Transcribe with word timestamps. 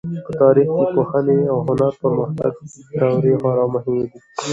په 0.25 0.31
تاریخ 0.41 0.67
کې 0.75 0.83
د 0.87 0.91
پوهنې 0.95 1.37
او 1.51 1.57
هنر 1.67 1.91
د 1.95 1.99
پرمختګ 2.01 2.51
دورې 2.99 3.33
خورا 3.41 3.65
مهمې 3.75 4.05
دي. 4.09 4.19